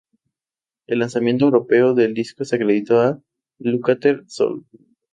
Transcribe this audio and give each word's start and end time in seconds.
El 0.87 0.97
lanzamiento 0.97 1.45
europeo 1.45 1.93
del 1.93 2.15
disco 2.15 2.43
se 2.43 2.55
acreditó 2.55 3.01
a 3.01 3.21
Lukather 3.59 4.23
solo. 4.27 4.65